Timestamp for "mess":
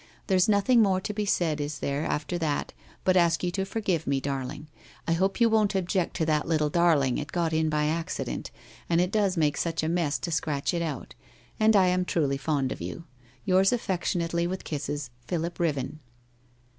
9.87-10.17